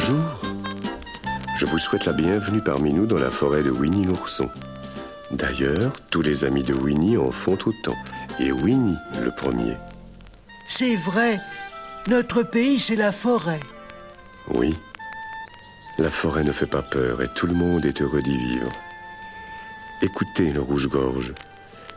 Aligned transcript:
Bonjour. 0.00 0.40
Je 1.56 1.66
vous 1.66 1.76
souhaite 1.76 2.04
la 2.04 2.12
bienvenue 2.12 2.60
parmi 2.60 2.94
nous 2.94 3.04
dans 3.04 3.18
la 3.18 3.32
forêt 3.32 3.64
de 3.64 3.72
Winnie 3.72 4.04
l'ourson. 4.04 4.48
D'ailleurs, 5.32 5.92
tous 6.08 6.22
les 6.22 6.44
amis 6.44 6.62
de 6.62 6.72
Winnie 6.72 7.16
en 7.16 7.32
font 7.32 7.58
autant. 7.66 7.96
Et 8.38 8.52
Winnie, 8.52 8.96
le 9.20 9.32
premier. 9.32 9.74
C'est 10.68 10.94
vrai. 10.94 11.40
Notre 12.06 12.44
pays, 12.44 12.78
c'est 12.78 12.94
la 12.94 13.10
forêt. 13.10 13.58
Oui. 14.54 14.76
La 15.98 16.10
forêt 16.10 16.44
ne 16.44 16.52
fait 16.52 16.66
pas 16.66 16.82
peur 16.82 17.20
et 17.20 17.28
tout 17.34 17.48
le 17.48 17.54
monde 17.54 17.84
est 17.84 18.00
heureux 18.00 18.22
d'y 18.22 18.36
vivre. 18.36 18.70
Écoutez 20.00 20.52
le 20.52 20.60
rouge-gorge. 20.60 21.34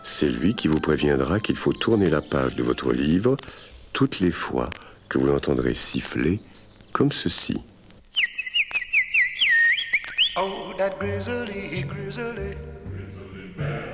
C'est 0.03 0.29
lui 0.29 0.55
qui 0.55 0.67
vous 0.67 0.79
préviendra 0.79 1.39
qu'il 1.39 1.55
faut 1.55 1.73
tourner 1.73 2.09
la 2.09 2.23
page 2.23 2.55
de 2.55 2.63
votre 2.63 2.93
livre 2.93 3.37
toutes 3.93 4.21
les 4.21 4.31
fois 4.31 4.71
que 5.07 5.19
vous 5.19 5.27
l'entendrez 5.27 5.75
siffler 5.75 6.41
comme 6.93 7.11
ceci. 7.11 7.61
Oh, 10.37 10.73
that 10.77 10.97
grizzly, 10.97 11.83
grizzly. 11.83 12.55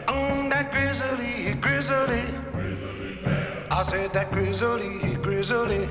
Oh, 0.07 0.47
that 0.49 0.71
grizzly, 0.71 1.55
grizzly. 1.55 2.23
grizzly 2.51 3.19
I 3.71 3.81
said 3.81 4.13
that 4.13 4.31
grizzly, 4.31 5.15
grizzly. 5.15 5.89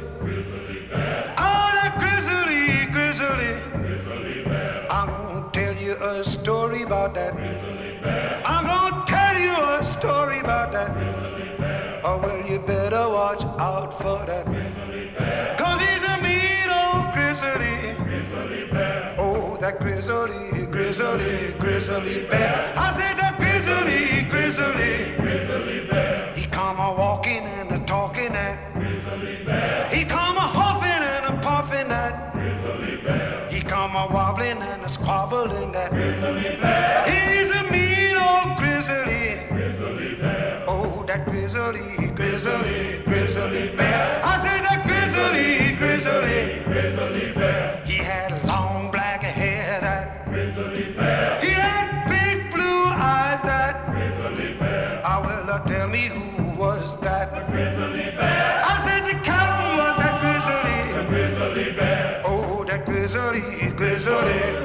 Oh, 1.37 1.71
that 1.75 1.97
grizzly, 1.99 2.87
grizzly. 2.93 3.55
I'm 4.89 5.09
gonna 5.09 5.51
tell 5.53 5.75
you 5.75 5.97
a 5.97 6.25
story 6.25 6.83
about 6.83 7.15
that. 7.15 7.35
I'm 8.47 8.67
gonna 8.67 9.05
tell 9.05 9.37
you 9.41 9.51
a 9.51 9.85
story 9.85 10.39
about 10.39 10.71
that. 10.71 10.93
Oh, 12.05 12.19
well, 12.23 12.49
you 12.49 12.61
better 12.61 13.09
watch 13.09 13.45
out 13.59 14.01
for 14.01 14.25
that. 14.27 14.47
That 19.67 19.81
grizzly, 19.81 20.67
grizzly, 20.67 21.59
grizzly 21.59 22.27
bear. 22.27 22.73
I 22.77 22.93
said 22.93 23.26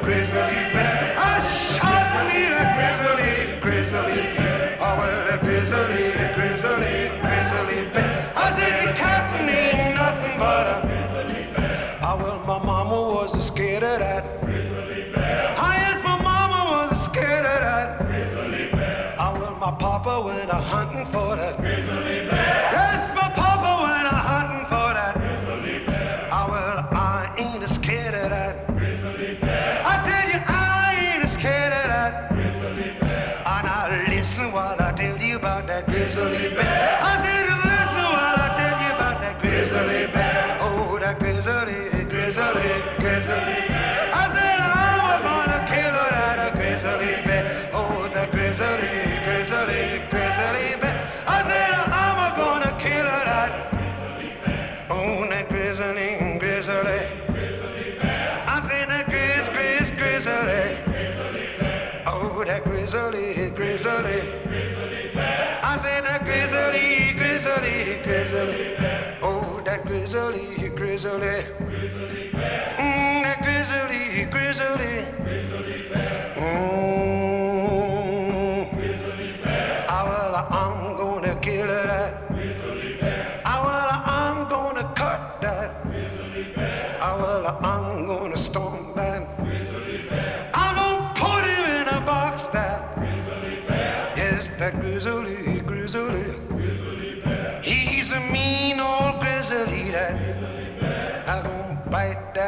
grizzly, 0.01 0.41
grizzly 0.41 0.73
bear. 0.73 1.00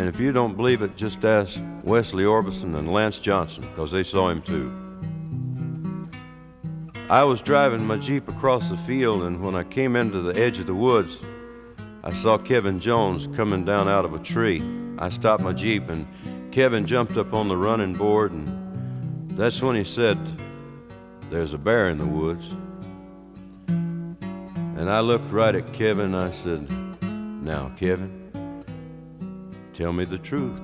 And 0.00 0.08
if 0.08 0.18
you 0.18 0.32
don't 0.32 0.56
believe 0.56 0.80
it, 0.80 0.96
just 0.96 1.22
ask 1.26 1.62
Wesley 1.84 2.24
Orbison 2.24 2.74
and 2.74 2.90
Lance 2.90 3.18
Johnson, 3.18 3.60
because 3.64 3.90
they 3.90 4.02
saw 4.02 4.30
him 4.30 4.40
too. 4.40 4.72
I 7.10 7.22
was 7.22 7.42
driving 7.42 7.84
my 7.84 7.98
Jeep 7.98 8.26
across 8.26 8.70
the 8.70 8.78
field, 8.78 9.24
and 9.24 9.42
when 9.42 9.54
I 9.54 9.62
came 9.62 9.96
into 9.96 10.22
the 10.22 10.40
edge 10.40 10.58
of 10.58 10.64
the 10.64 10.74
woods, 10.74 11.18
I 12.02 12.14
saw 12.14 12.38
Kevin 12.38 12.80
Jones 12.80 13.28
coming 13.36 13.66
down 13.66 13.90
out 13.90 14.06
of 14.06 14.14
a 14.14 14.18
tree. 14.20 14.62
I 14.98 15.10
stopped 15.10 15.42
my 15.42 15.52
Jeep, 15.52 15.90
and 15.90 16.06
Kevin 16.50 16.86
jumped 16.86 17.18
up 17.18 17.34
on 17.34 17.48
the 17.48 17.58
running 17.58 17.92
board, 17.92 18.32
and 18.32 19.36
that's 19.36 19.60
when 19.60 19.76
he 19.76 19.84
said, 19.84 20.18
There's 21.28 21.52
a 21.52 21.58
bear 21.58 21.90
in 21.90 21.98
the 21.98 22.06
woods. 22.06 22.46
And 23.68 24.90
I 24.90 25.00
looked 25.00 25.30
right 25.30 25.54
at 25.54 25.74
Kevin, 25.74 26.14
and 26.14 26.16
I 26.16 26.30
said, 26.30 26.70
Now, 27.02 27.70
Kevin, 27.76 28.19
tell 29.74 29.92
me 29.92 30.04
the 30.04 30.18
truth. 30.18 30.60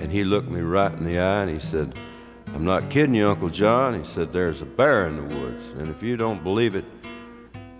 And 0.00 0.12
he 0.12 0.24
looked 0.24 0.48
me 0.48 0.60
right 0.60 0.92
in 0.92 1.04
the 1.10 1.18
eye 1.18 1.42
and 1.42 1.50
he 1.50 1.58
said, 1.58 1.98
I'm 2.54 2.64
not 2.64 2.88
kidding 2.88 3.14
you, 3.14 3.28
Uncle 3.28 3.50
John. 3.50 3.98
He 3.98 4.04
said, 4.04 4.32
There's 4.32 4.62
a 4.62 4.66
bear 4.66 5.06
in 5.06 5.16
the 5.16 5.38
woods. 5.38 5.78
And 5.78 5.88
if 5.88 6.02
you 6.02 6.16
don't 6.16 6.42
believe 6.42 6.74
it, 6.74 6.84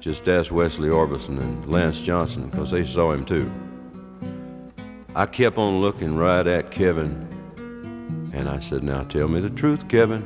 just 0.00 0.28
ask 0.28 0.52
Wesley 0.52 0.88
Orbison 0.88 1.40
and 1.40 1.70
Lance 1.70 1.98
Johnson, 1.98 2.48
because 2.48 2.70
they 2.70 2.84
saw 2.84 3.12
him 3.12 3.24
too. 3.24 3.50
I 5.14 5.26
kept 5.26 5.58
on 5.58 5.80
looking 5.80 6.16
right 6.16 6.46
at 6.46 6.70
Kevin, 6.70 7.26
and 8.32 8.48
I 8.48 8.60
said, 8.60 8.82
Now 8.82 9.04
tell 9.04 9.28
me 9.28 9.40
the 9.40 9.50
truth, 9.50 9.88
Kevin. 9.88 10.24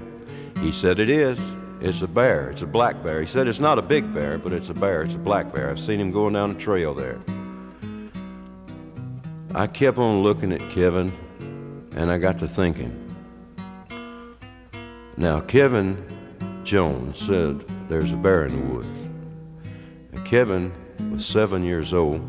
He 0.61 0.73
said, 0.73 0.99
It 0.99 1.09
is. 1.09 1.39
It's 1.81 2.03
a 2.03 2.07
bear. 2.07 2.51
It's 2.51 2.63
a 2.63 2.67
black 2.67 3.03
bear. 3.03 3.21
He 3.21 3.27
said, 3.27 3.49
It's 3.49 3.59
not 3.59 3.79
a 3.79 3.83
big 3.83 4.13
bear, 4.13 4.39
but 4.39 4.53
it's 4.53 4.69
a 4.69 4.75
bear. 4.75 5.03
It's 5.03 5.15
a 5.15 5.19
black 5.19 5.53
bear. 5.53 5.71
I've 5.71 5.81
seen 5.81 6.01
him 6.01 6.13
going 6.13 6.35
down 6.35 6.51
a 6.51 6.55
trail 6.55 6.95
there. 6.95 7.19
I 9.55 9.67
kept 9.67 9.99
on 9.99 10.23
looking 10.23 10.51
at 10.51 10.61
Kevin 10.71 11.13
and 11.95 12.11
I 12.11 12.17
got 12.17 12.39
to 12.39 12.49
thinking. 12.49 12.99
Now, 15.19 15.41
Kevin 15.41 16.03
Jones 16.65 17.19
said 17.19 17.63
there's 17.91 18.13
a 18.13 18.17
bear 18.17 18.47
in 18.47 18.59
the 18.59 18.75
woods. 18.75 18.89
And 20.13 20.25
Kevin 20.25 20.73
was 21.13 21.27
seven 21.27 21.63
years 21.63 21.93
old, 21.93 22.23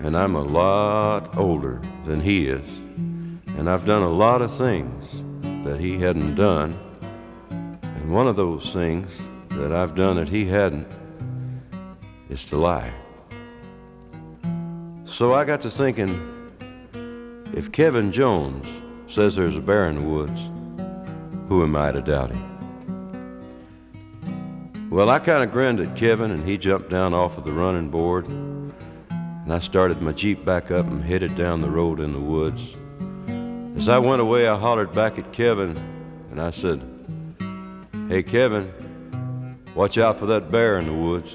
and 0.00 0.14
I'm 0.14 0.34
a 0.34 0.42
lot 0.42 1.34
older 1.38 1.80
than 2.04 2.20
he 2.20 2.46
is, 2.46 2.68
and 3.56 3.70
I've 3.70 3.86
done 3.86 4.02
a 4.02 4.10
lot 4.10 4.42
of 4.42 4.54
things 4.54 5.02
that 5.64 5.80
he 5.80 5.98
hadn't 5.98 6.34
done. 6.34 6.78
And 7.50 8.12
one 8.12 8.28
of 8.28 8.36
those 8.36 8.70
things 8.74 9.10
that 9.48 9.72
I've 9.72 9.94
done 9.94 10.16
that 10.16 10.28
he 10.28 10.44
hadn't 10.44 10.86
is 12.28 12.44
to 12.44 12.58
lie. 12.58 12.92
So 15.18 15.34
I 15.34 15.44
got 15.44 15.62
to 15.62 15.70
thinking 15.72 16.14
if 17.52 17.72
Kevin 17.72 18.12
Jones 18.12 18.68
says 19.08 19.34
there's 19.34 19.56
a 19.56 19.60
bear 19.60 19.88
in 19.88 19.96
the 19.96 20.04
woods, 20.04 20.40
who 21.48 21.64
am 21.64 21.74
I 21.74 21.90
to 21.90 22.00
doubt 22.00 22.30
him? 22.30 22.44
Well, 24.90 25.10
I 25.10 25.18
kind 25.18 25.42
of 25.42 25.50
grinned 25.50 25.80
at 25.80 25.96
Kevin, 25.96 26.30
and 26.30 26.48
he 26.48 26.56
jumped 26.56 26.88
down 26.90 27.14
off 27.14 27.36
of 27.36 27.44
the 27.44 27.50
running 27.50 27.90
board. 27.90 28.28
And 28.28 29.52
I 29.52 29.58
started 29.58 30.00
my 30.00 30.12
Jeep 30.12 30.44
back 30.44 30.70
up 30.70 30.86
and 30.86 31.02
headed 31.02 31.34
down 31.34 31.62
the 31.62 31.68
road 31.68 31.98
in 31.98 32.12
the 32.12 32.20
woods. 32.20 32.76
As 33.74 33.88
I 33.88 33.98
went 33.98 34.22
away, 34.22 34.46
I 34.46 34.56
hollered 34.56 34.92
back 34.92 35.18
at 35.18 35.32
Kevin, 35.32 35.76
and 36.30 36.40
I 36.40 36.50
said, 36.50 36.80
Hey, 38.08 38.22
Kevin, 38.22 38.72
watch 39.74 39.98
out 39.98 40.20
for 40.20 40.26
that 40.26 40.52
bear 40.52 40.78
in 40.78 40.86
the 40.86 40.94
woods. 40.94 41.34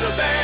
the 0.00 0.16
band. 0.16 0.39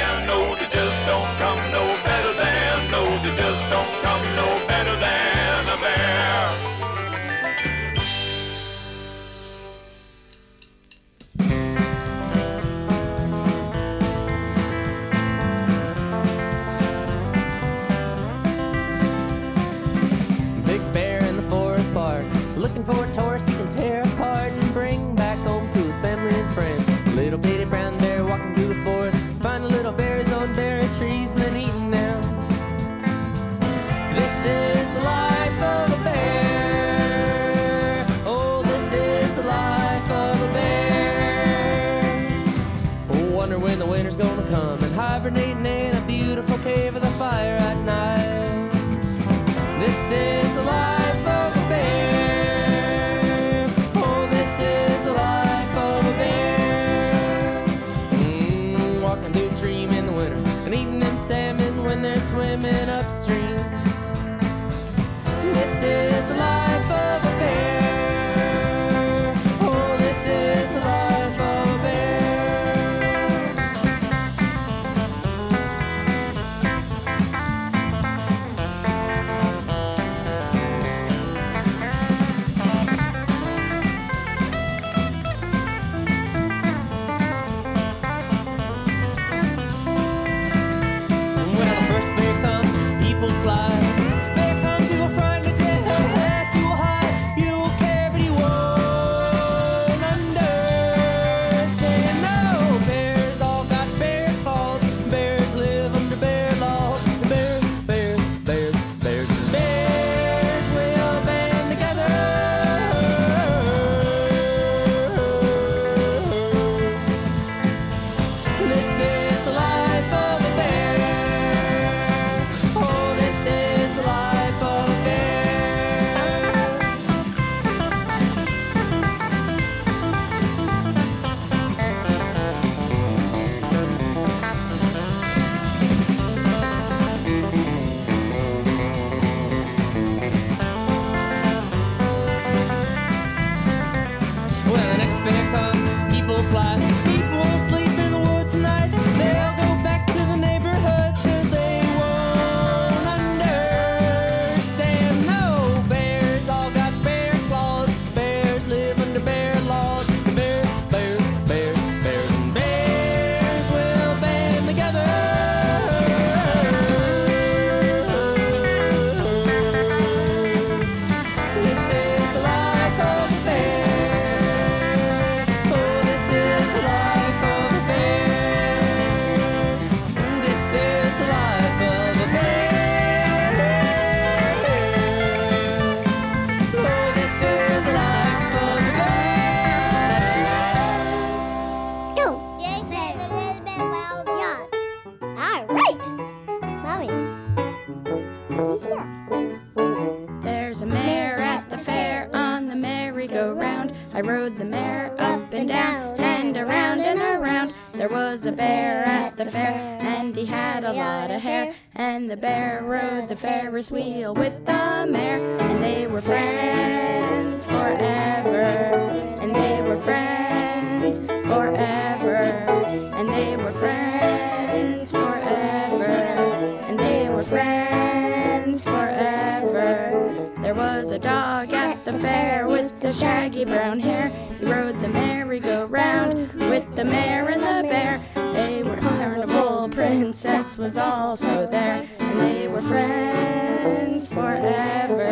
Shaggy 233.17 233.65
brown 233.65 233.99
hair. 233.99 234.31
He 234.59 234.67
rode 234.67 235.01
the 235.01 235.09
merry-go-round 235.09 236.53
with 236.55 236.95
the 236.95 237.05
mare 237.05 237.49
and 237.49 237.63
the 237.63 237.89
bear. 237.89 238.21
They 238.53 238.83
were 238.83 238.97
carnival 238.97 239.89
princess 239.89 240.77
was 240.77 240.99
also 240.99 241.67
there, 241.67 242.07
and 242.19 242.41
they 242.41 242.69
were 242.69 242.83
friends 242.83 244.29
forever. 244.29 245.23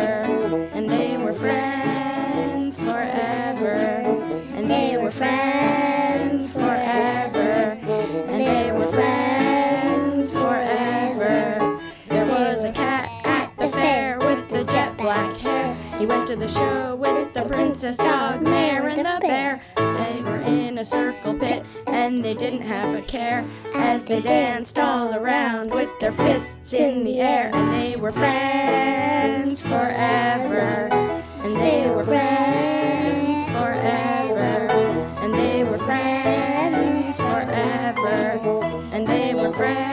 And 0.73 0.89
they 0.89 1.17
were 1.17 1.33
friends 1.33 2.77
forever. 2.77 3.75
And 4.55 4.69
they 4.69 4.97
were 4.97 5.11
friends 5.11 6.53
forever. 6.53 7.77
And 8.27 8.41
they 8.41 8.71
were 8.71 8.87
friends 8.87 10.31
forever. 10.31 11.79
There 12.07 12.25
was 12.25 12.63
a 12.63 12.71
cat 12.71 13.09
at 13.25 13.55
the 13.57 13.69
fair 13.69 14.17
with 14.19 14.49
the 14.49 14.63
jet 14.63 14.97
black 14.97 15.37
hair. 15.37 15.75
He 15.99 16.05
went 16.05 16.27
to 16.27 16.35
the 16.35 16.47
show 16.47 16.95
with 16.95 17.14
the 17.35 17.41
princess 17.41 17.97
dog, 17.97 18.41
mare, 18.41 18.87
and 18.87 18.99
the 18.99 19.17
bear. 19.19 19.61
They 19.75 20.21
were 20.21 20.39
in 20.39 20.77
a 20.77 20.85
circle 20.85 21.33
pit 21.33 21.65
and 21.85 22.23
they 22.23 22.33
didn't 22.33 22.61
have 22.61 22.93
a 22.93 23.01
care 23.01 23.45
as 23.73 24.05
they 24.05 24.21
danced 24.21 24.79
all 24.79 25.13
around 25.13 25.73
with 25.73 25.91
their 25.99 26.13
fists 26.13 26.71
in 26.71 27.03
the 27.03 27.19
air. 27.19 27.51
And 27.53 27.73
they 27.73 27.97
were 27.97 28.13
friends 28.13 29.61
forever. 29.61 30.87
And 31.43 31.57
they 31.59 31.89
were 31.89 32.05
friends 32.05 33.43
forever. 33.51 34.69
And 35.21 35.33
they 35.33 35.65
were 35.65 35.77
friends 35.79 37.17
forever. 37.17 38.39
And 38.93 39.05
they 39.05 39.35
were 39.35 39.51
friends 39.51 39.84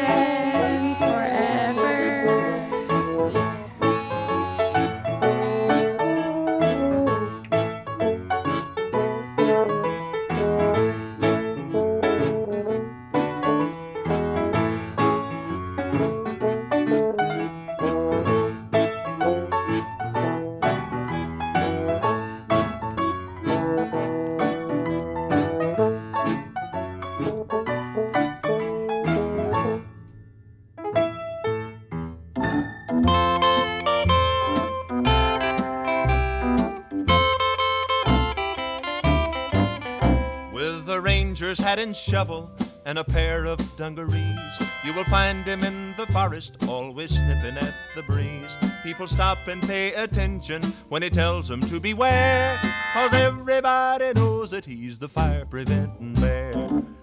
hat 41.58 41.78
and 41.78 41.96
shovel 41.96 42.50
and 42.84 42.98
a 42.98 43.04
pair 43.04 43.44
of 43.46 43.58
dungarees, 43.76 44.62
you 44.84 44.92
will 44.92 45.04
find 45.04 45.46
him 45.46 45.62
in 45.62 45.94
the 45.96 46.06
forest, 46.06 46.56
always 46.66 47.10
sniffing 47.10 47.56
at 47.56 47.74
the 47.94 48.02
breeze. 48.02 48.56
People 48.82 49.06
stop 49.06 49.38
and 49.48 49.62
pay 49.62 49.92
attention 49.94 50.62
when 50.88 51.02
he 51.02 51.10
tells 51.10 51.48
them 51.48 51.60
to 51.60 51.80
beware, 51.80 52.58
cause 52.94 53.12
everybody 53.12 54.12
knows 54.14 54.50
that 54.50 54.64
he's 54.64 54.98
the 54.98 55.08
fire 55.08 55.44
preventing 55.44 56.14
bear. 56.14 56.52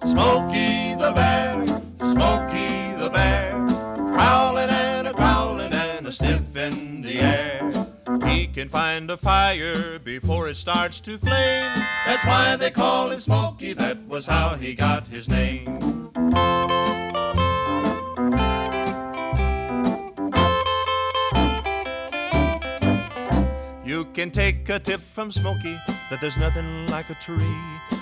Smokey 0.03 0.96
the 0.96 1.12
bear, 1.13 1.65
Smokey 2.00 3.00
the 3.01 3.10
bear, 3.10 3.59
can 8.60 8.68
find 8.68 9.10
a 9.10 9.16
fire 9.16 10.00
before 10.00 10.50
it 10.50 10.58
starts 10.58 11.00
to 11.00 11.18
flame. 11.18 11.72
That's 12.06 12.25
why 12.25 12.58
they 12.58 12.70
call 12.70 13.10
him 13.10 13.22
Smokey. 13.22 13.72
That 13.72 14.06
was 14.06 14.25
how 14.25 14.56
he 14.56 14.75
got 14.75 15.08
his 15.08 15.30
name. 15.30 16.12
You 23.86 24.04
can 24.13 24.30
take 24.30 24.68
a 24.68 24.78
tip 24.78 25.00
from 25.00 25.32
Smokey 25.32 25.80
that 26.10 26.20
there's 26.20 26.36
nothing 26.36 26.86
like 26.88 27.10
a 27.10 27.16
tree. 27.16 27.56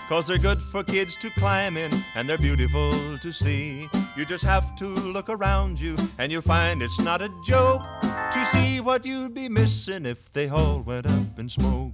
Cause 0.10 0.26
they're 0.26 0.40
good 0.40 0.60
for 0.60 0.84
kids 0.84 1.16
to 1.18 1.30
climb 1.38 1.78
in 1.78 2.04
and 2.16 2.28
they're 2.28 2.40
beautiful 2.40 3.20
to 3.20 3.32
see. 3.32 3.88
You 4.18 4.26
just 4.26 4.44
have 4.46 4.76
to 4.78 4.88
look 4.88 5.30
around 5.30 5.80
you 5.80 5.96
and 6.18 6.32
you'll 6.32 6.42
find 6.42 6.82
it's 6.82 7.00
not 7.00 7.22
a 7.22 7.30
joke 7.46 7.84
to 8.02 8.46
see 8.52 8.82
what 8.82 9.06
you'd 9.06 9.36
be 9.36 9.48
missing 9.48 10.08
if 10.08 10.34
they 10.34 10.50
all 10.50 10.82
went 10.82 11.06
up 11.06 11.38
in 11.38 11.48
smoke. 11.48 11.94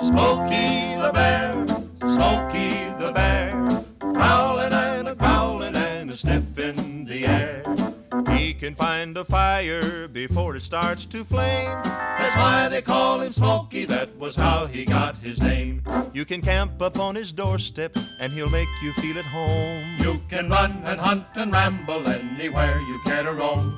Smokey 0.00 0.96
the 0.96 1.10
bear, 1.12 1.66
Smokey 1.96 2.70
the 2.98 3.12
bear, 3.12 3.84
growling 3.98 4.72
and 4.72 5.08
a 5.08 5.14
growling 5.14 5.76
and 5.76 6.10
a 6.10 6.16
sniff 6.16 6.57
can 8.68 8.74
find 8.74 9.16
a 9.16 9.24
fire 9.24 10.06
before 10.08 10.54
it 10.54 10.62
starts 10.62 11.06
to 11.06 11.24
flame. 11.24 11.70
That's 11.82 12.36
why 12.36 12.68
they 12.68 12.82
call 12.82 13.22
him 13.22 13.32
Smokey. 13.32 13.86
That 13.86 14.14
was 14.18 14.36
how 14.36 14.66
he 14.66 14.84
got 14.84 15.16
his 15.16 15.40
name. 15.40 15.82
You 16.12 16.26
can 16.26 16.42
camp 16.42 16.82
up 16.82 16.98
on 16.98 17.14
his 17.14 17.32
doorstep 17.32 17.96
and 18.20 18.30
he'll 18.30 18.50
make 18.50 18.68
you 18.82 18.92
feel 19.00 19.16
at 19.18 19.24
home. 19.24 19.96
You 20.00 20.20
can 20.28 20.50
run 20.50 20.82
and 20.84 21.00
hunt 21.00 21.24
and 21.34 21.50
ramble 21.50 22.06
anywhere 22.08 22.78
you 22.80 23.00
care 23.06 23.22
to 23.22 23.32
roam. 23.32 23.74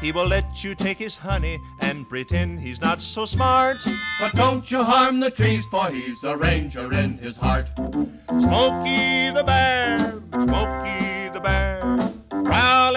He 0.00 0.12
will 0.12 0.28
let 0.28 0.62
you 0.62 0.76
take 0.76 0.98
his 0.98 1.16
honey 1.16 1.58
and 1.80 2.08
pretend 2.08 2.60
he's 2.60 2.80
not 2.80 3.02
so 3.02 3.26
smart. 3.26 3.78
But 4.20 4.34
don't 4.34 4.70
you 4.70 4.84
harm 4.84 5.18
the 5.18 5.32
trees, 5.32 5.66
for 5.66 5.90
he's 5.90 6.22
a 6.22 6.36
ranger 6.36 6.92
in 6.92 7.18
his 7.18 7.36
heart. 7.36 7.72
Smokey 7.74 9.30
the 9.34 9.42
bear, 9.44 10.22
Smokey 10.30 11.28
the 11.34 11.40
bear, 11.40 12.12
growling 12.30 12.87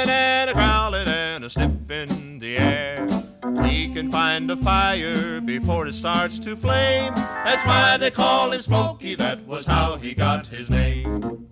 sniff 1.51 1.91
in 1.91 2.39
the 2.39 2.57
air. 2.57 3.05
He 3.63 3.93
can 3.93 4.09
find 4.09 4.49
a 4.49 4.55
fire 4.55 5.41
before 5.41 5.85
it 5.85 5.93
starts 5.93 6.39
to 6.39 6.55
flame. 6.55 7.13
That's 7.15 7.65
why 7.65 7.97
they 7.97 8.09
call 8.09 8.53
him 8.53 8.61
Smokey. 8.61 9.15
That 9.15 9.45
was 9.45 9.65
how 9.65 9.97
he 9.97 10.13
got 10.13 10.47
his 10.47 10.69
name. 10.69 11.47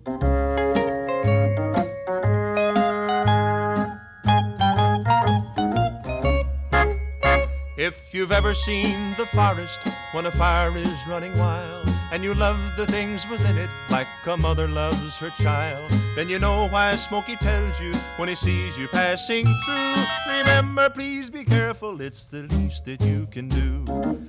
If 7.76 8.14
you've 8.14 8.32
ever 8.32 8.54
seen 8.54 9.14
the 9.18 9.26
forest 9.26 9.80
when 10.12 10.24
a 10.26 10.32
fire 10.32 10.74
is 10.76 10.98
running 11.06 11.34
wild, 11.38 11.88
and 12.12 12.24
you 12.24 12.34
love 12.34 12.58
the 12.76 12.86
things 12.86 13.26
within 13.28 13.56
it 13.56 13.70
like 13.88 14.08
a 14.26 14.36
mother 14.36 14.66
loves 14.66 15.16
her 15.18 15.30
child, 15.30 15.90
then 16.16 16.28
you 16.28 16.38
know 16.38 16.68
why 16.68 16.96
Smokey 16.96 17.36
tells 17.36 17.80
you 17.80 17.94
when 18.16 18.28
he 18.28 18.34
sees 18.34 18.76
you 18.76 18.88
passing 18.88 19.44
through. 19.64 20.04
Remember, 20.28 20.90
please 20.90 21.30
be 21.30 21.44
careful, 21.44 22.00
it's 22.00 22.24
the 22.24 22.42
least 22.42 22.84
that 22.84 23.02
you 23.02 23.26
can 23.30 23.48
do. 23.48 23.84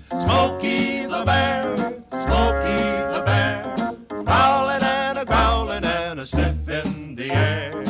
Smokey 0.09 1.05
the 1.05 1.23
bear, 1.25 1.75
Smokey 2.11 3.15
the 3.15 3.23
bear, 3.25 3.95
growling 4.07 4.83
and 4.83 5.19
a 5.19 5.25
growling 5.25 5.83
and 5.83 6.19
a 6.19 6.25
sniff 6.25 6.69
in 6.69 7.15
the 7.15 7.31
air. 7.31 7.83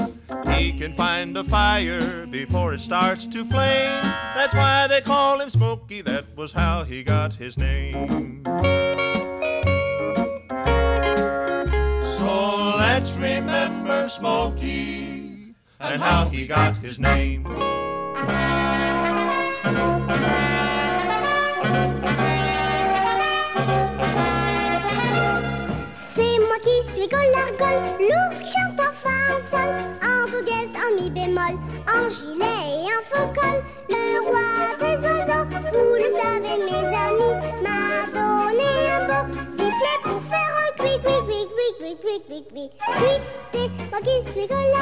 He 0.53 0.71
can 0.77 0.93
find 0.93 1.38
a 1.38 1.43
fire 1.43 2.25
before 2.27 2.74
it 2.74 2.81
starts 2.81 3.27
to 3.27 3.43
flame. 3.45 4.01
That's 4.36 4.53
why 4.53 4.88
they 4.88 5.01
call 5.01 5.41
him 5.41 5.50
Smokey. 5.50 6.01
That 6.01 6.25
was 6.36 6.51
how 6.51 6.83
he 6.83 7.03
got 7.03 7.33
his 7.33 7.57
name. 7.57 8.43
Remember 13.42 14.08
Smokey 14.08 15.56
and 15.80 16.01
how 16.01 16.30
he 16.30 16.46
got 16.46 16.77
his 16.77 17.00
name. 17.00 17.44
C'est 26.14 26.38
moi 26.46 26.58
qui 26.66 26.77
suis 26.92 27.08
Golargol, 27.08 27.77
loup 28.10 28.32
chantant 28.54 28.94
fin 29.04 29.34
sol, 29.50 29.74
en 30.04 30.30
do 30.30 30.40
en 30.82 30.96
mi 30.96 31.10
bémol, 31.10 31.56
en 31.96 32.10
gilet 32.16 32.62
et 32.77 32.94
en 32.98 33.04
faux 33.10 33.30
col, 33.34 33.58
le 33.90 34.06
roi 34.27 34.50
des 34.82 34.98
oiseaux, 35.08 35.46
vous 35.74 35.96
le 35.96 36.10
savez 36.20 36.58
mes 36.68 36.84
bi. 36.90 37.01
Oui, 41.03 41.14
c'est 43.51 43.68
moi 43.90 44.00
qui 44.01 44.16
suis 44.31 44.48
c'est 44.48 44.57
moi 44.57 44.81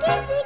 qui 0.00 0.16
suis. 0.26 0.36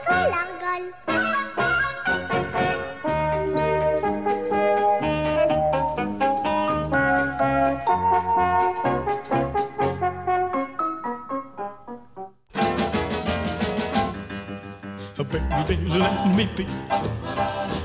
Baby, 15.30 15.76
let 15.88 16.36
me 16.36 16.44
be 16.56 16.64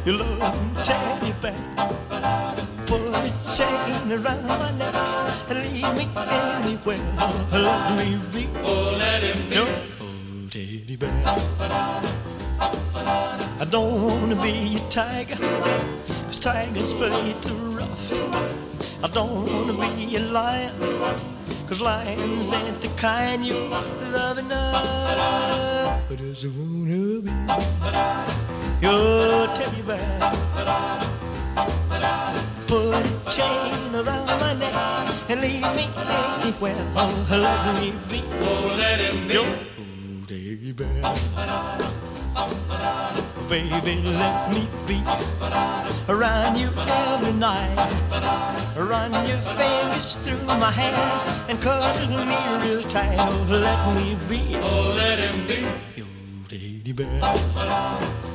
your 0.06 0.18
loving 0.18 0.74
teddy 0.84 1.34
bear. 1.42 2.65
Chain 3.56 4.12
around 4.12 4.46
my 4.48 4.72
neck 4.72 4.94
lead 5.50 5.96
me 5.96 6.06
anywhere. 6.60 7.00
Let 7.54 7.96
me 7.96 8.20
be. 8.34 8.50
Oh, 8.62 8.98
let 9.00 9.24
him 9.24 9.50
be. 9.50 9.56
Oh, 9.58 10.48
teddy 10.52 10.98
bear. 10.98 11.24
I 13.58 13.66
don't 13.70 14.04
wanna 14.04 14.36
be 14.42 14.76
a 14.76 14.80
tiger, 14.90 15.38
cause 16.28 16.38
tigers 16.38 16.92
play 16.92 17.34
too 17.40 17.56
rough. 17.80 18.14
I 19.02 19.08
don't 19.08 19.48
wanna 19.50 19.72
be 19.72 20.18
a 20.18 20.20
lion, 20.20 20.76
cause 21.66 21.80
lions 21.80 22.52
ain't 22.52 22.82
the 22.82 22.90
kind 22.98 23.46
you 23.46 23.56
love 24.12 24.38
enough. 24.38 26.12
I 26.12 26.16
just 26.18 26.46
wanna 26.58 27.22
be 27.24 27.32
your 28.82 29.48
teddy 29.56 29.82
bear. 29.82 30.36
Put 32.68 32.96
a 32.96 33.04
chain 33.30 33.94
around 33.94 34.26
my 34.40 34.54
neck 34.54 34.74
and 35.30 35.42
leave 35.42 35.62
me 35.76 35.86
anywhere. 35.96 36.76
Oh, 36.96 37.14
let 37.30 37.82
me 37.82 37.94
be. 38.10 38.24
Oh, 38.42 38.76
let 38.78 39.00
him 39.00 39.28
be. 39.28 39.34
Your 39.36 39.46
oh, 39.46 40.74
bear. 40.74 41.02
Baby, 43.48 44.02
let 44.02 44.52
me 44.52 44.68
be 44.88 45.00
around 46.10 46.58
you 46.58 46.70
every 46.76 47.34
night. 47.34 47.76
Run 48.76 49.12
your 49.28 49.38
fingers 49.38 50.18
through 50.18 50.46
my 50.48 50.72
hair 50.72 51.46
and 51.48 51.62
cuddle 51.62 52.26
me 52.26 52.38
real 52.68 52.82
tight. 52.84 53.16
Oh, 53.20 53.46
let 53.50 53.96
me 53.96 54.18
be. 54.28 54.58
Oh, 54.58 54.94
let 54.98 55.20
him 55.20 55.46
be 55.48 55.62
your 55.96 56.08
teddy 56.50 56.94
bear. 56.94 58.35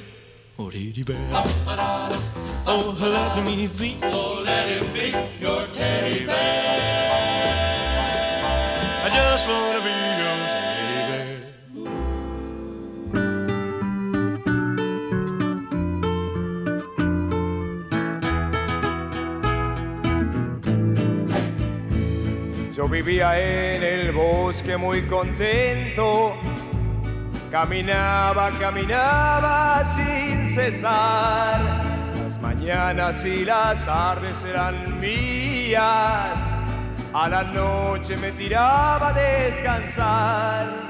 Oh, 0.63 0.69
teddy 0.69 1.03
bear. 1.03 1.17
Oh, 2.67 2.95
let 3.01 3.43
me 3.43 3.67
be. 3.79 3.97
Oh, 4.03 4.43
let 4.45 4.69
it 4.69 4.93
be 4.93 5.11
your 5.43 5.65
teddy 5.73 6.23
bear. 6.23 6.35
I 9.03 9.09
just 9.09 9.47
wanna 9.47 9.81
be 9.81 9.89
your 10.21 10.37
teddy 10.53 11.01
bear. 11.09 11.39
Yo 22.71 22.87
vivía 22.87 23.29
en 23.39 23.83
el 23.83 24.11
bosque 24.11 24.77
muy 24.77 25.01
contento. 25.07 26.35
Caminaba, 27.51 28.49
caminaba 28.57 29.83
sin 29.93 30.55
cesar. 30.55 31.59
Las 32.23 32.39
mañanas 32.41 33.25
y 33.25 33.43
las 33.43 33.85
tardes 33.85 34.41
eran 34.45 34.97
mías. 35.01 36.39
A 37.13 37.27
la 37.27 37.43
noche 37.43 38.15
me 38.15 38.31
tiraba 38.31 39.09
a 39.09 39.13
descansar. 39.13 40.87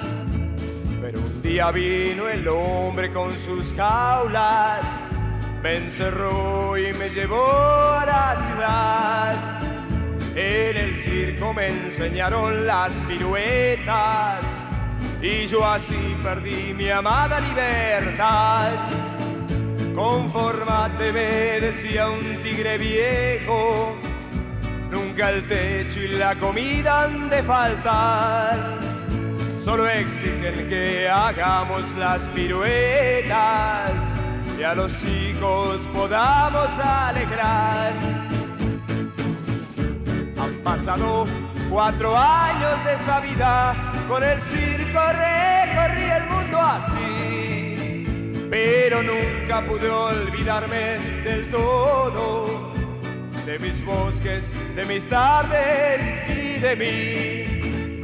Pero 1.01 1.19
un 1.19 1.41
día 1.41 1.71
vino 1.71 2.29
el 2.29 2.47
hombre 2.47 3.11
con 3.11 3.31
sus 3.43 3.73
jaulas. 3.73 4.85
Me 5.63 5.77
encerró 5.77 6.77
y 6.77 6.93
me 6.93 7.09
llevó 7.09 7.43
a 7.43 8.05
la 8.05 8.35
ciudad. 8.45 9.35
En 10.35 10.77
el 10.77 10.95
circo 10.97 11.55
me 11.55 11.69
enseñaron 11.69 12.67
las 12.67 12.93
piruetas 13.07 14.60
y 15.21 15.45
yo 15.45 15.65
así 15.65 16.17
perdí 16.23 16.73
mi 16.73 16.89
amada 16.89 17.39
libertad. 17.39 18.71
Conformate, 19.95 21.11
me 21.11 21.59
decía 21.59 22.09
un 22.09 22.41
tigre 22.41 22.77
viejo, 22.77 23.95
nunca 24.89 25.29
el 25.29 25.47
techo 25.47 25.99
y 25.99 26.07
la 26.09 26.35
comida 26.35 27.03
han 27.03 27.29
de 27.29 27.43
faltar. 27.43 28.79
Solo 29.63 29.87
exigen 29.87 30.67
que 30.67 31.07
hagamos 31.07 31.91
las 31.95 32.21
piruetas 32.29 33.91
y 34.57 34.63
a 34.63 34.73
los 34.73 34.91
hijos 35.05 35.77
podamos 35.93 36.69
alegrar. 36.79 37.93
Han 40.39 40.63
pasado 40.63 41.27
cuatro 41.71 42.15
años 42.17 42.83
de 42.83 42.93
esta 42.93 43.21
vida, 43.21 43.93
con 44.09 44.21
el 44.21 44.41
circo 44.41 44.99
recorrí 44.99 46.03
el 46.03 46.25
mundo 46.25 46.59
así. 46.59 48.05
Pero 48.49 49.01
nunca 49.01 49.65
pude 49.65 49.89
olvidarme 49.89 50.97
del 51.23 51.49
todo, 51.49 52.73
de 53.45 53.57
mis 53.57 53.83
bosques, 53.85 54.51
de 54.75 54.85
mis 54.85 55.07
tardes 55.07 56.01
y 56.29 56.59
de 56.59 56.75
mí. 56.75 58.01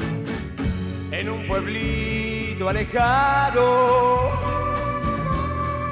En 1.12 1.30
un 1.30 1.46
pueblito 1.46 2.70
alejado, 2.70 4.32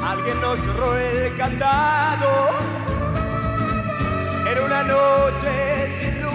alguien 0.01 0.39
nos 0.39 0.59
cerró 0.59 0.97
el 0.97 1.35
candado. 1.35 2.51
Era 4.49 4.63
una 4.63 4.83
noche 4.83 5.89
sin 5.99 6.21
y 6.21 6.34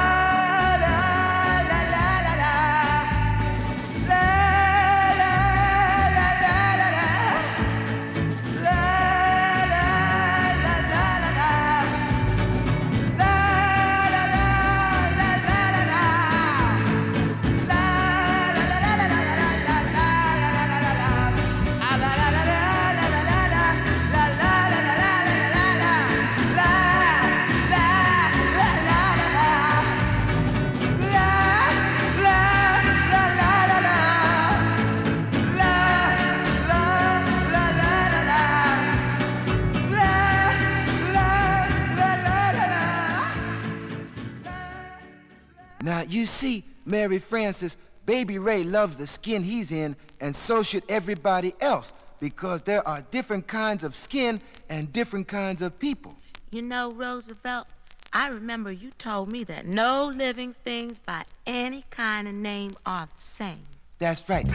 You 46.21 46.27
see, 46.27 46.63
Mary 46.85 47.17
Frances, 47.17 47.77
Baby 48.05 48.37
Ray 48.37 48.63
loves 48.63 48.95
the 48.95 49.07
skin 49.07 49.43
he's 49.43 49.71
in, 49.71 49.95
and 50.19 50.35
so 50.35 50.61
should 50.61 50.83
everybody 50.87 51.55
else, 51.59 51.93
because 52.19 52.61
there 52.61 52.87
are 52.87 53.01
different 53.09 53.47
kinds 53.47 53.83
of 53.83 53.95
skin 53.95 54.39
and 54.69 54.93
different 54.93 55.27
kinds 55.27 55.63
of 55.63 55.79
people. 55.79 56.15
You 56.51 56.61
know, 56.61 56.91
Roosevelt, 56.91 57.65
I 58.13 58.27
remember 58.27 58.71
you 58.71 58.91
told 58.99 59.31
me 59.31 59.43
that 59.45 59.65
no 59.65 60.13
living 60.15 60.53
things 60.63 60.99
by 60.99 61.23
any 61.47 61.85
kind 61.89 62.27
of 62.27 62.35
name 62.35 62.75
are 62.85 63.07
the 63.07 63.19
same. 63.19 63.65
That's 63.97 64.29
right. 64.29 64.47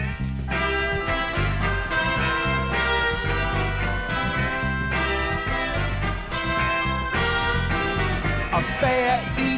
A 8.52 8.81
bear 8.81 9.20
eats 9.37 9.56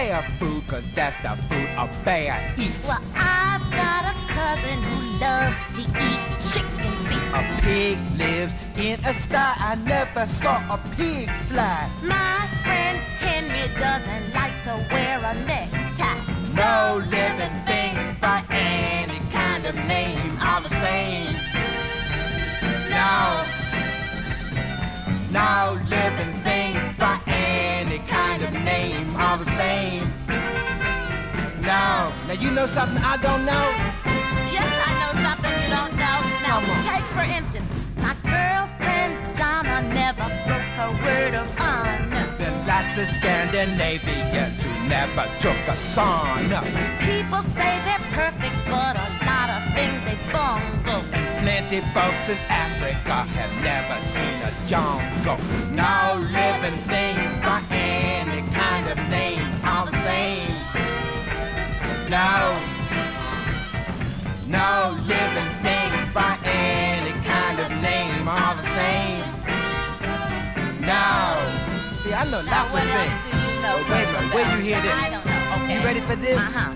bear 0.00 0.22
food, 0.38 0.66
cause 0.66 0.86
that's 0.94 1.16
the 1.16 1.32
food 1.48 1.68
a 1.76 1.86
bear 2.04 2.34
eats. 2.58 2.88
Well, 2.88 3.02
I've 3.14 3.66
got 3.80 4.02
a 4.12 4.16
cousin 4.36 4.78
who 4.88 4.98
loves 5.26 5.60
to 5.76 5.82
eat 6.08 6.22
chicken 6.50 6.92
feet. 7.08 7.28
A 7.38 7.42
pig 7.64 7.98
lives 8.16 8.54
in 8.76 8.98
a 9.04 9.12
sty. 9.12 9.54
I 9.70 9.74
never 9.94 10.24
saw 10.24 10.56
a 10.76 10.78
pig 10.96 11.28
fly. 11.48 11.80
My 12.02 12.38
friend 12.64 12.96
Henry 13.24 13.66
doesn't 13.84 14.26
like 14.38 14.56
to 14.66 14.74
wear 14.92 15.16
a 15.32 15.34
necktie. 15.50 16.20
No 16.62 16.76
living 17.16 17.56
things 17.70 18.06
by 18.24 18.38
any 18.50 19.20
kind 19.38 19.62
of 19.70 19.74
name 19.94 20.32
are 20.50 20.62
the 20.66 20.74
same. 20.84 21.34
No. 22.96 23.12
No 25.38 25.78
living 25.94 26.34
things 26.48 26.79
are 29.20 29.36
the 29.36 29.44
same. 29.44 30.02
No. 31.60 32.10
Now 32.26 32.36
you 32.38 32.50
know 32.50 32.66
something 32.66 33.02
I 33.04 33.16
don't 33.20 33.44
know? 33.44 33.66
Yes, 34.56 34.70
I 34.88 34.92
know 35.00 35.12
something 35.26 35.54
you 35.60 35.68
don't 35.76 35.94
know. 36.02 36.18
Now, 36.46 36.56
take 36.88 37.06
for 37.12 37.26
instance, 37.38 37.68
my 38.00 38.14
girlfriend 38.24 39.12
Donna 39.36 39.76
never 39.92 40.26
broke 40.48 40.70
her 40.80 40.92
word 41.04 41.34
of 41.34 41.46
honor. 41.60 42.26
There 42.38 42.50
are 42.50 42.66
lots 42.66 42.96
of 42.96 43.06
Scandinavians 43.18 44.62
who 44.62 44.72
never 44.88 45.24
took 45.44 45.60
a 45.68 45.76
sauna. 45.76 46.60
People 47.04 47.42
say 47.56 47.72
they're 47.86 48.06
perfect, 48.16 48.56
but 48.72 48.96
a 48.96 49.08
lot 49.28 49.48
of 49.56 49.62
things 49.76 50.00
they 50.08 50.18
bungle. 50.32 51.04
Plenty 51.44 51.80
folks 51.92 52.24
in 52.32 52.40
Africa 52.48 53.16
have 53.36 53.52
never 53.62 54.00
seen 54.00 54.38
a 54.48 54.52
jungle. 54.66 55.38
No 55.72 56.20
living 56.32 56.78
things 56.88 57.29
by 58.94 59.06
any 59.06 59.10
kind 59.10 59.10
of 59.10 59.10
name 59.10 59.60
are 59.64 59.86
the 59.86 59.96
same. 60.02 60.50
No. 62.10 62.58
No 64.48 64.96
living 65.06 65.50
things 65.62 66.14
by 66.14 66.38
any 66.44 67.12
kind 67.24 67.60
of 67.60 67.70
name 67.82 68.28
are 68.28 68.54
the 68.56 68.62
same. 68.62 69.24
No. 70.80 71.94
See, 71.94 72.12
I 72.12 72.24
know 72.30 72.42
lots 72.42 72.74
of 72.74 72.80
things. 72.80 73.22
you 73.30 73.62
know, 73.62 73.76
wait 73.90 74.08
a 74.08 74.12
minute, 74.12 74.34
where 74.34 74.56
you 74.56 74.62
hear 74.62 74.80
this? 74.80 75.14
Okay. 75.14 75.74
You 75.74 75.80
ready 75.84 76.00
for 76.00 76.16
this? 76.16 76.38
Uh-huh. 76.38 76.74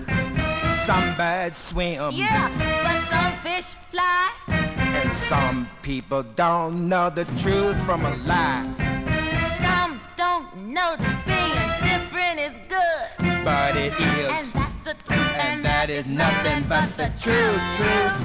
Some 0.85 1.15
birds 1.15 1.57
swim. 1.57 2.11
Yeah, 2.13 2.49
but 2.83 2.99
some 3.11 3.33
fish 3.43 3.75
fly. 3.91 4.31
And 4.47 5.11
some 5.11 5.67
people 5.81 6.23
don't 6.35 6.87
know 6.87 7.09
the 7.09 7.25
truth 7.41 7.77
from 7.85 8.05
a 8.05 8.15
lie. 8.17 8.63
Some 9.61 9.99
don't 10.15 10.55
know 10.57 10.95
that 10.97 11.24
is 12.39 12.53
good. 12.67 13.07
But 13.43 13.75
it 13.75 13.93
is. 13.93 14.51
And 14.53 14.63
that's 14.63 14.83
the 14.83 14.95
truth. 15.07 15.35
And 15.39 15.63
that 15.63 15.89
is 15.89 16.05
nothing 16.05 16.63
but 16.67 16.89
the 16.97 17.07
truth, 17.21 17.61
truth. 17.77 18.15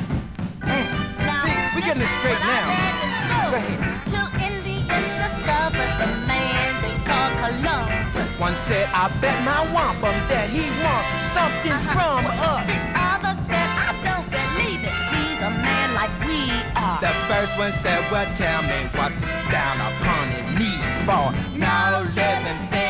See, 1.43 1.57
we're 1.75 1.87
getting 1.87 2.03
it 2.03 2.13
straight 2.19 2.41
now. 2.43 2.67
Go 3.31 3.57
ahead. 3.57 3.79
Till 4.11 4.31
Indians 4.41 5.11
discovered 5.21 5.95
the 6.01 6.11
man 6.27 6.71
they 6.83 6.97
call 7.07 7.31
Columbus. 7.39 8.29
One 8.41 8.57
said, 8.57 8.89
I 8.91 9.13
bet 9.21 9.37
my 9.45 9.63
wampum 9.71 10.17
that 10.33 10.51
he 10.51 10.65
wants 10.83 11.13
something 11.37 11.77
uh-huh. 11.77 11.95
from 11.95 12.21
us. 12.31 12.67
The 12.67 12.81
Other 12.97 13.35
said, 13.47 13.69
I 13.79 13.91
don't 14.03 14.29
believe 14.33 14.81
it. 14.83 14.97
He's 15.15 15.41
a 15.45 15.53
man 15.55 15.89
like 15.95 16.13
we 16.25 16.51
are. 16.75 16.99
The 16.99 17.15
first 17.31 17.55
one 17.59 17.73
said, 17.85 18.01
Well, 18.11 18.27
tell 18.35 18.63
me 18.67 18.79
what's 18.97 19.23
down 19.53 19.77
upon 19.79 20.35
his 20.35 20.47
knee 20.59 20.81
for. 21.07 21.31
No 21.55 22.07
living 22.17 22.61
things 22.73 22.90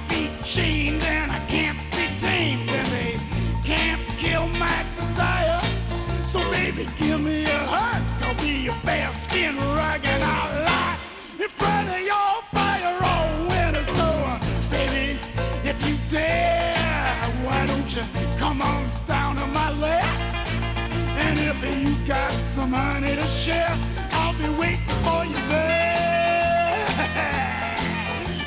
got 22.11 22.31
some 22.55 22.73
honey 22.73 23.15
to 23.15 23.27
share, 23.43 23.73
I'll 24.11 24.37
be 24.37 24.49
waiting 24.59 24.97
for 25.05 25.23
you 25.23 25.39
there. 25.47 26.85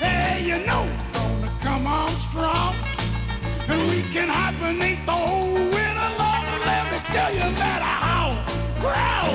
Hey, 0.04 0.44
you 0.44 0.58
know, 0.66 0.84
gonna 1.14 1.50
come 1.62 1.86
on 1.86 2.10
strong. 2.26 2.74
And 3.66 3.90
we 3.90 4.02
can 4.12 4.28
hibernate 4.28 5.06
the 5.06 5.12
whole 5.12 5.54
winter 5.54 6.10
long. 6.20 6.44
Let 6.68 6.84
me 6.92 6.98
tell 7.14 7.32
you 7.32 7.48
that 7.62 7.80
I 7.92 7.94
howl, 8.06 8.34
growl, 8.82 9.34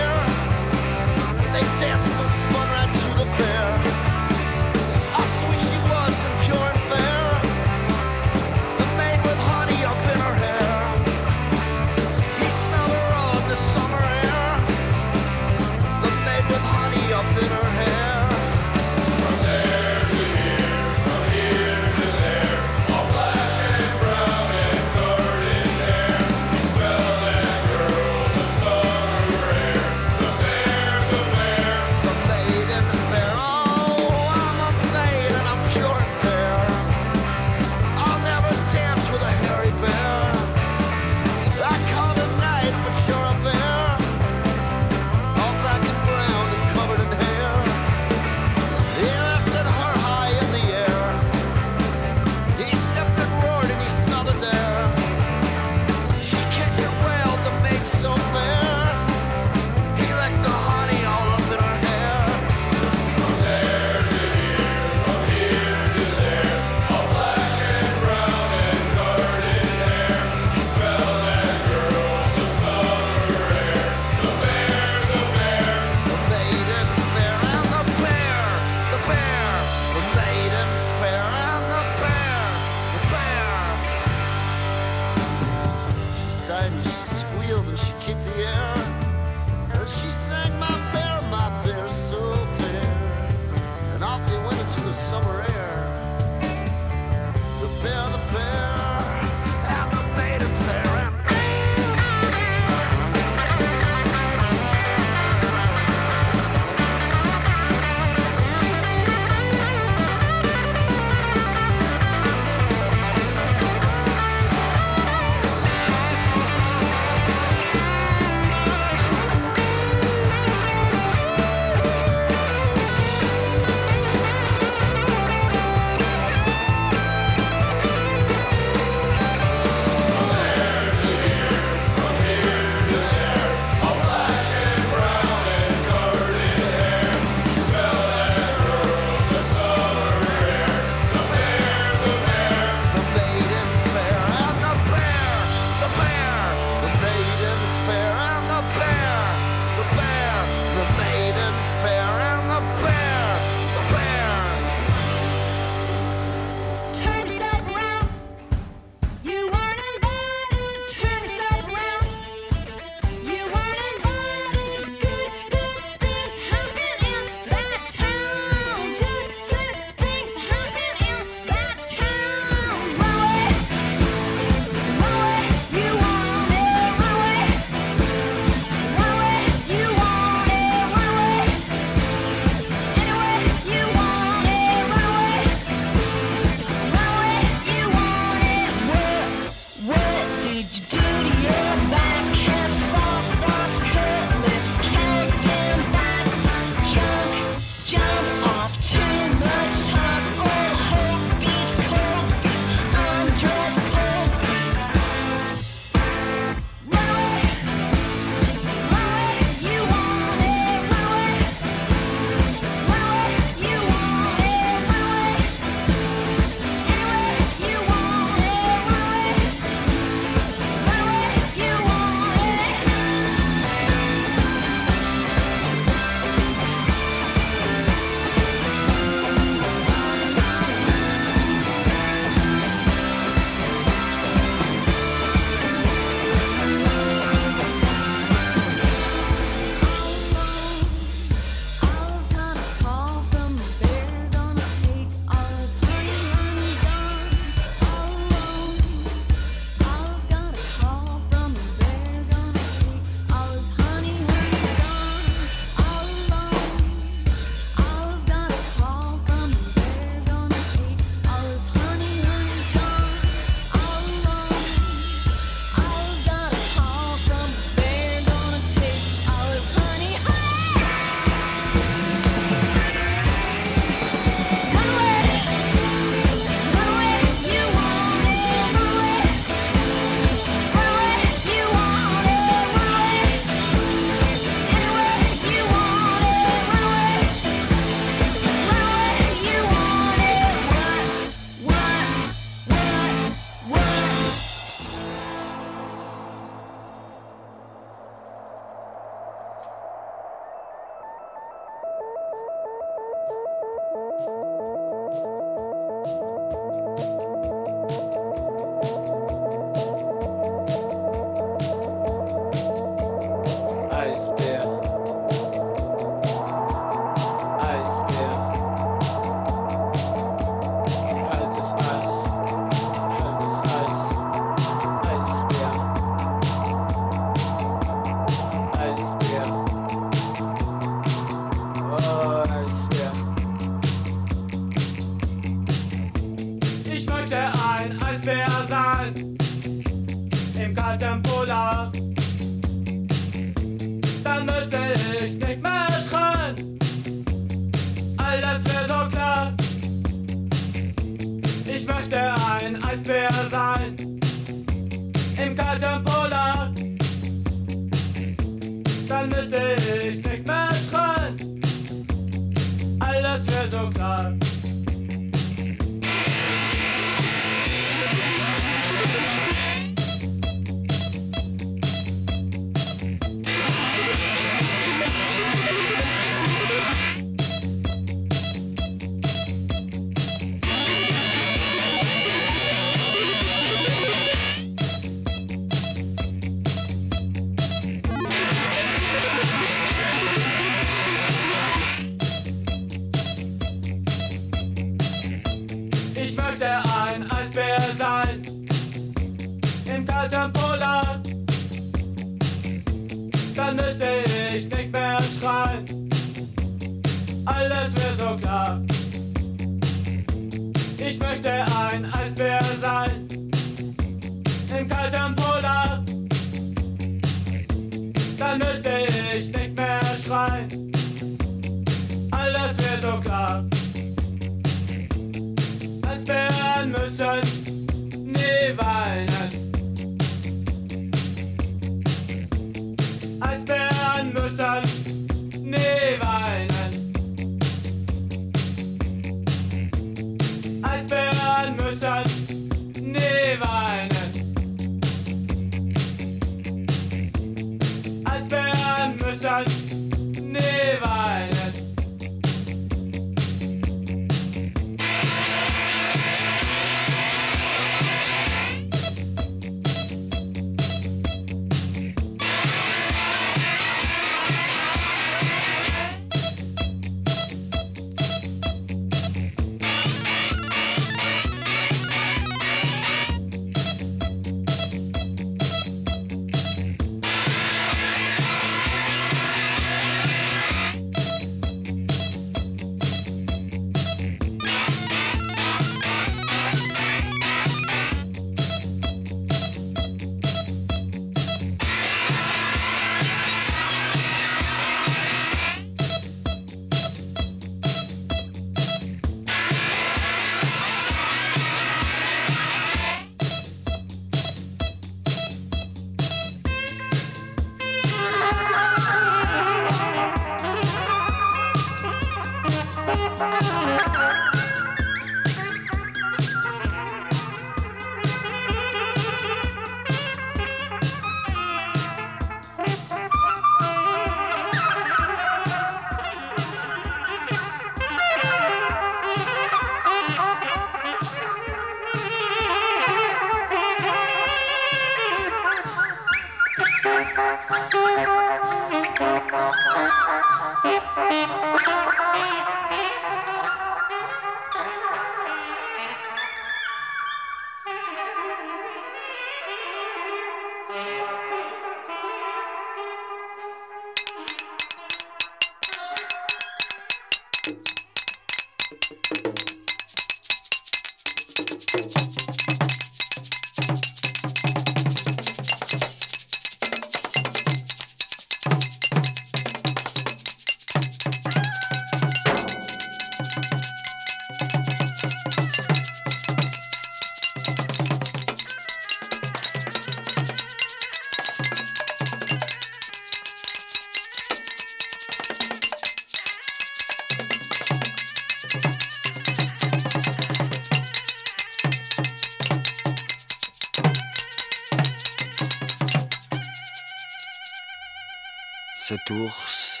Cet 599.04 599.30
ours 599.30 600.00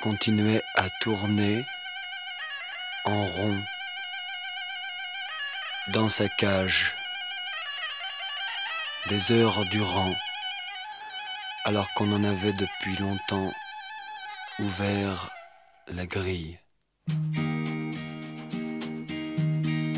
continuait 0.00 0.62
à 0.74 0.88
tourner 1.02 1.66
en 3.04 3.24
rond 3.26 3.60
dans 5.92 6.08
sa 6.08 6.30
cage 6.30 6.94
des 9.10 9.32
heures 9.32 9.66
durant, 9.66 10.14
alors 11.66 11.92
qu'on 11.92 12.10
en 12.14 12.24
avait 12.24 12.54
depuis 12.54 12.96
longtemps 12.96 13.52
ouvert 14.60 15.30
la 15.88 16.06
grille. 16.06 16.58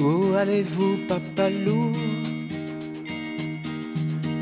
Où 0.00 0.34
allez-vous, 0.34 1.06
papalou 1.06 1.96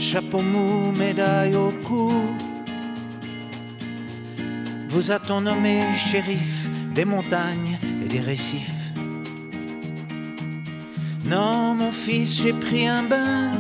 Chapeau 0.01 0.41
mou, 0.41 0.93
médaille 0.93 1.57
au 1.57 1.73
cou. 1.87 2.48
Vous 4.99 5.13
a-t-on 5.13 5.43
nommé 5.43 5.81
shérif 5.97 6.69
des 6.93 7.05
montagnes 7.05 7.79
et 8.05 8.09
des 8.09 8.19
récifs 8.19 8.91
Non, 11.25 11.77
mon 11.77 11.93
fils, 11.93 12.43
j'ai 12.43 12.53
pris 12.53 12.89
un 12.89 13.05
bain. 13.05 13.53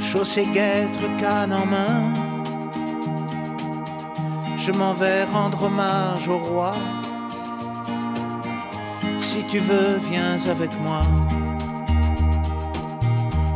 Chaussée 0.00 0.46
guêtre, 0.54 1.04
canne 1.20 1.52
en 1.52 1.66
main. 1.66 2.00
Je 4.56 4.72
m'en 4.72 4.94
vais 4.94 5.24
rendre 5.24 5.64
hommage 5.64 6.26
au 6.26 6.38
roi. 6.38 6.74
Si 9.18 9.44
tu 9.50 9.58
veux, 9.58 9.98
viens 10.10 10.38
avec 10.48 10.70
moi. 10.80 11.02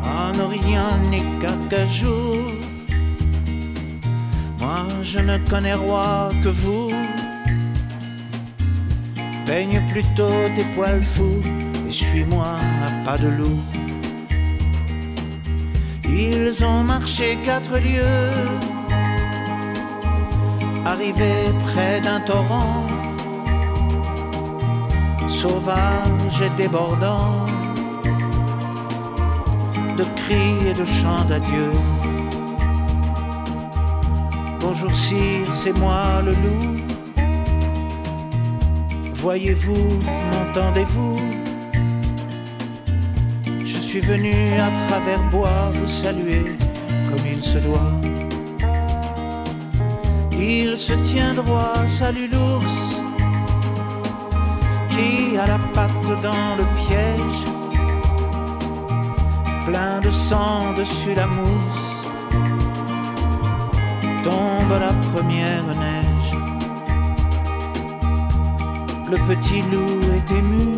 En 0.05 0.39
Orient 0.39 0.99
n'est 1.11 1.25
qu'acajou. 1.41 2.58
Moi, 4.69 4.87
je 5.03 5.19
ne 5.19 5.39
connais 5.51 5.73
roi 5.73 6.29
que 6.43 6.51
vous. 6.51 6.91
Peigne 9.47 9.81
plutôt 9.91 10.41
tes 10.55 10.67
poils 10.75 11.03
fous 11.03 11.43
et 11.89 11.91
suis-moi 11.91 12.51
à 12.87 12.89
pas 13.07 13.17
de 13.17 13.29
loup. 13.29 13.61
Ils 16.05 16.63
ont 16.67 16.83
marché 16.85 17.39
quatre 17.43 17.79
lieues, 17.79 18.37
arrivés 20.85 21.49
près 21.65 22.03
d'un 22.03 22.21
torrent, 22.21 22.87
sauvage 25.29 26.43
et 26.47 26.53
débordant, 26.63 27.47
de 29.97 30.05
cris 30.21 30.59
et 30.69 30.75
de 30.75 30.85
chants 30.85 31.25
d'adieu. 31.25 31.73
Bonjour 34.61 34.95
sire, 34.95 35.55
c'est 35.55 35.73
moi 35.73 36.21
le 36.25 36.33
loup. 36.33 36.81
Voyez-vous, 39.15 40.01
m'entendez-vous? 40.33 41.19
Je 43.65 43.79
suis 43.79 44.01
venu 44.01 44.35
à 44.59 44.71
travers 44.89 45.23
bois 45.31 45.73
vous 45.75 45.87
saluer 45.87 46.57
comme 47.09 47.27
il 47.27 47.43
se 47.43 47.59
doit. 47.59 47.93
Il 50.33 50.77
se 50.77 50.93
tient 50.93 51.35
droit, 51.35 51.87
salue 51.87 52.31
l'ours 52.33 53.03
qui 54.91 55.37
a 55.37 55.47
la 55.47 55.59
patte 55.73 56.23
dans 56.23 56.57
le 56.57 56.65
piège, 56.81 57.45
plein 59.67 60.01
de 60.01 60.11
sang 60.11 60.73
dessus 60.77 61.15
la 61.15 61.27
mousse 61.27 61.98
tombe 64.23 64.75
la 64.81 64.93
première 65.11 65.67
neige. 65.85 66.33
Le 69.11 69.17
petit 69.29 69.63
loup 69.71 70.01
est 70.17 70.31
ému. 70.39 70.69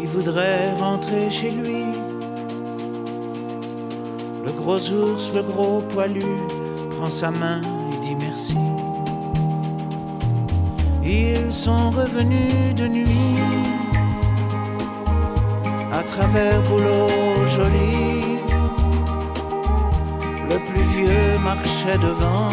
Il 0.00 0.08
voudrait 0.08 0.72
rentrer 0.78 1.30
chez 1.30 1.50
lui. 1.50 1.84
Le 4.44 4.52
gros 4.52 4.80
ours, 4.90 5.32
le 5.34 5.42
gros 5.42 5.80
poilu, 5.92 6.36
prend 6.92 7.10
sa 7.10 7.30
main 7.30 7.60
et 7.92 8.06
dit 8.06 8.16
merci. 8.16 8.58
Ils 11.02 11.52
sont 11.52 11.90
revenus 11.90 12.74
de 12.76 12.86
nuit 12.86 13.38
à 15.92 16.02
travers 16.02 16.62
Boulot 16.62 17.46
joli 17.54 18.23
le 20.54 20.60
plus 20.70 20.86
vieux 20.96 21.38
marchait 21.42 21.98
devant 21.98 22.50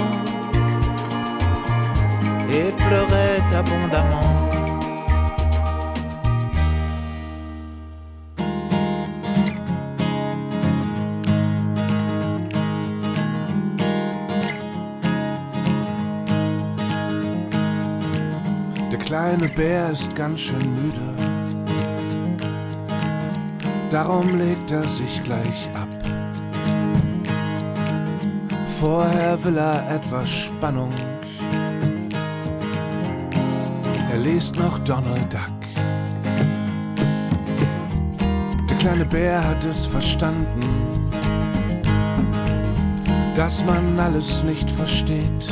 et 2.49 2.71
pleurait 2.83 3.43
abondamment. 3.55 4.31
Der 18.91 18.99
kleine 18.99 19.47
Bär 19.49 19.91
ist 19.91 20.15
ganz 20.15 20.39
schön 20.39 20.67
müde. 20.81 21.07
Darum 23.91 24.27
legt 24.37 24.71
er 24.71 24.83
sich 24.83 25.21
gleich 25.23 25.69
ab. 25.75 26.00
Vorher 28.81 29.37
will 29.43 29.57
er 29.57 29.91
etwas 29.93 30.27
Spannung. 30.27 30.89
Er 34.11 34.17
liest 34.17 34.57
noch 34.57 34.79
Donald 34.79 35.31
Duck. 35.31 35.61
Der 38.67 38.77
kleine 38.77 39.05
Bär 39.05 39.47
hat 39.47 39.63
es 39.65 39.85
verstanden, 39.85 40.61
dass 43.35 43.63
man 43.65 43.99
alles 43.99 44.41
nicht 44.41 44.71
versteht. 44.71 45.45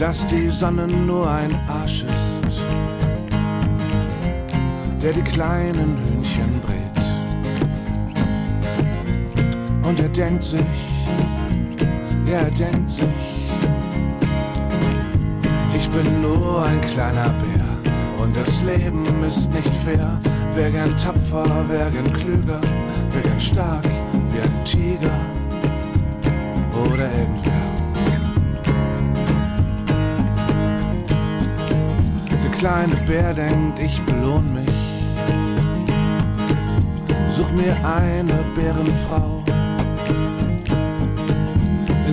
Dass 0.00 0.26
die 0.26 0.50
Sonne 0.50 0.88
nur 0.88 1.30
ein 1.30 1.54
Arsch 1.68 2.02
ist, 2.02 2.60
der 5.00 5.12
die 5.12 5.22
kleinen 5.22 5.98
Hühnchen 5.98 6.07
Und 9.88 9.98
er 10.00 10.08
denkt 10.10 10.44
sich, 10.44 10.60
ja, 12.26 12.40
er 12.40 12.50
denkt 12.50 12.92
sich, 12.92 13.04
ich 15.74 15.88
bin 15.88 16.20
nur 16.20 16.62
ein 16.62 16.78
kleiner 16.82 17.30
Bär 17.40 18.22
und 18.22 18.36
das 18.36 18.62
Leben 18.64 19.02
ist 19.26 19.50
nicht 19.50 19.74
fair. 19.76 20.20
Wer 20.54 20.70
gern 20.72 20.94
tapfer, 20.98 21.64
wer 21.68 21.90
gern 21.90 22.12
klüger, 22.12 22.60
wer 23.12 23.22
gern 23.22 23.40
stark 23.40 23.86
wie 24.30 24.40
ein 24.42 24.64
Tiger 24.66 25.18
oder 26.74 27.10
irgendwer. 27.18 27.52
Der 32.44 32.50
kleine 32.58 32.94
Bär 33.06 33.32
denkt, 33.32 33.78
ich 33.78 34.02
belohn 34.02 34.52
mich. 34.52 34.68
Such 37.30 37.50
mir 37.52 37.74
eine 37.86 38.44
Bärenfrau 38.54 39.37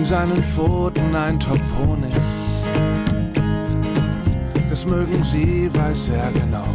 seinen 0.06 0.40
Pfoten 0.40 1.16
ein 1.16 1.40
Topf 1.40 1.68
Honig. 1.76 2.12
Das 4.70 4.86
mögen 4.86 5.24
sie, 5.24 5.68
weiß 5.74 6.08
er 6.08 6.30
genau. 6.30 6.68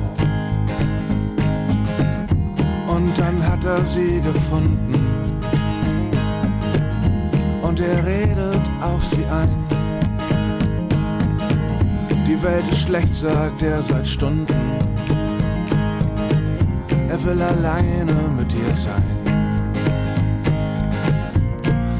Und 2.88 3.17
dann 3.17 3.41
hat 3.41 3.63
er 3.63 3.86
sie 3.86 4.19
gefunden. 4.19 4.91
Und 7.61 7.79
er 7.79 8.05
redet 8.05 8.59
auf 8.82 9.05
sie 9.05 9.23
ein. 9.25 9.65
Die 12.27 12.43
Welt 12.43 12.67
ist 12.69 12.79
schlecht, 12.79 13.15
sagt 13.15 13.61
er 13.61 13.82
seit 13.82 14.07
Stunden. 14.07 14.53
Er 17.07 17.23
will 17.23 17.41
alleine 17.41 18.13
mit 18.36 18.53
ihr 18.53 18.75
sein. 18.75 19.05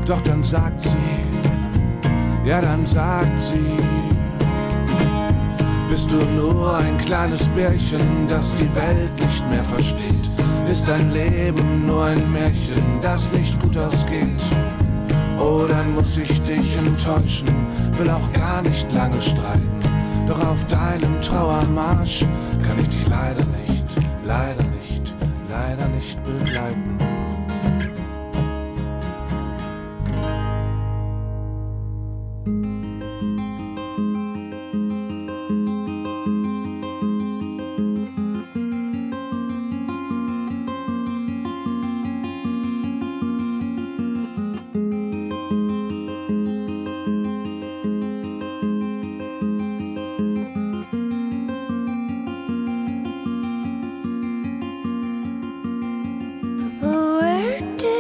Doch 0.06 0.20
dann 0.22 0.44
sagt 0.44 0.82
sie, 0.82 1.01
ja 2.46 2.62
dann 2.62 2.86
sagt 2.86 3.42
sie, 3.42 3.78
bist 5.90 6.10
du 6.12 6.18
nur 6.40 6.78
ein 6.78 6.98
kleines 7.00 7.46
Bärchen, 7.50 8.28
das 8.30 8.56
die 8.56 8.74
Welt 8.76 9.12
nicht 9.22 9.50
mehr 9.50 9.64
versteht? 9.64 10.30
Ist 10.70 10.88
dein 10.88 11.12
Leben 11.12 11.86
nur 11.86 12.06
ein 12.06 12.32
Märchen, 12.32 13.02
das 13.02 13.30
nicht 13.34 13.60
gut 13.62 13.78
ausgeht? 13.78 14.42
Oh, 15.38 15.66
dann 15.68 15.94
muss 15.94 16.18
ich 16.18 16.42
dich 16.44 16.78
enttäuschen, 16.78 17.50
will 17.98 18.10
auch 18.10 18.32
gar 18.32 18.62
nicht 18.62 18.92
lange 18.92 19.22
streiten. 19.22 19.68
Doch 20.28 20.48
auf 20.48 20.66
deinem 20.68 21.22
Trauermarsch 21.22 22.26
kann 22.66 22.80
ich 22.80 22.90
dich 22.90 23.08
leider 23.10 23.44
nicht, 23.46 23.84
leider 24.26 24.64
nicht, 24.64 25.14
leider 25.50 25.88
nicht 25.94 26.18
begleiten. 26.24 26.91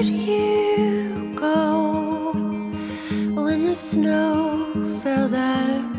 Did 0.02 0.10
you 0.10 1.32
go 1.36 2.32
when 3.36 3.66
the 3.66 3.76
snow 3.76 4.66
fell 5.04 5.28
that 5.28 5.91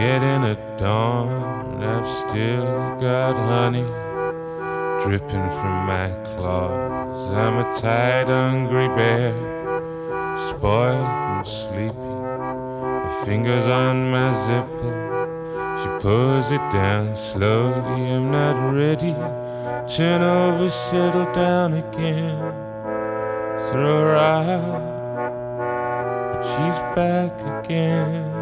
getting 0.00 0.44
at 0.44 0.78
dawn. 0.78 1.84
I've 1.84 2.08
still 2.20 2.64
got 2.98 3.36
honey 3.36 3.84
dripping 5.02 5.48
from 5.58 5.74
my 5.92 6.08
claws. 6.24 7.20
I'm 7.44 7.58
a 7.58 7.66
tired, 7.78 8.28
hungry 8.28 8.88
bear, 8.96 9.34
spoiled 10.48 11.04
and 11.32 11.46
sleepy. 11.46 12.14
Her 13.04 13.24
fingers 13.26 13.66
on 13.66 14.10
my 14.10 14.28
zipper. 14.46 14.94
She 15.80 15.88
pulls 16.02 16.50
it 16.50 16.64
down 16.72 17.14
slowly. 17.14 18.00
I'm 18.14 18.30
not 18.30 18.56
ready. 18.72 19.12
Turn 19.94 20.22
over, 20.22 20.70
settle 20.70 21.30
down 21.34 21.74
again. 21.74 22.54
Throw 23.68 24.00
her 24.04 24.16
out, 24.16 24.82
but 26.32 26.42
she's 26.42 26.80
back 26.96 27.34
again. 27.64 28.39